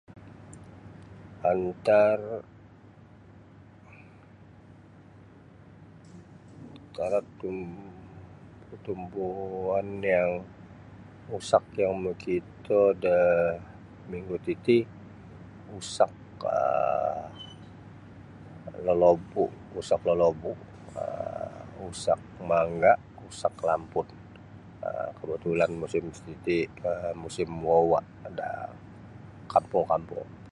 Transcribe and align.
Antar 1.53 2.17
tumbuan 8.85 9.87
yang 10.13 10.31
usak 11.37 11.63
yang 11.81 11.93
makito 12.05 12.79
da 13.03 13.19
minggu 14.11 14.35
titi 14.45 14.77
usak 15.77 16.11
um 16.53 17.21
usak 18.63 18.77
lolobu 18.87 19.45
usak 19.79 20.01
lolobu 20.07 20.51
um 21.01 21.79
usak 21.89 22.19
mangga 22.49 22.93
usak 23.27 23.53
lampun 23.67 24.07
um 24.85 25.07
kebetulan 25.19 25.71
musim 25.81 26.03
titi 26.25 26.57
musim 27.21 27.49
um 27.53 27.59
uwa-uwa 27.69 27.99
ada 28.25 28.29
da 28.39 28.49
kampung-kampung. 29.51 30.29